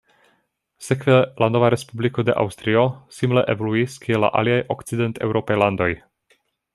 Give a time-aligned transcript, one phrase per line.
[0.85, 2.85] Sekve la nova respubliko de Aŭstrio
[3.19, 5.91] simile evoluis kiel la aliaj okcidenteŭropaj landoj.